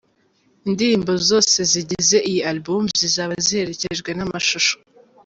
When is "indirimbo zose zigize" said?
0.67-2.17